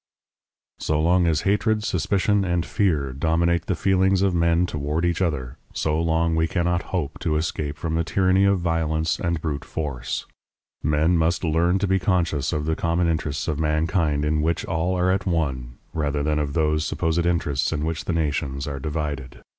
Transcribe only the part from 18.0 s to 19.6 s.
the nations are divided.